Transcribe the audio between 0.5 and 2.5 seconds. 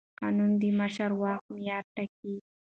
د مشروع واک معیار ټاکي.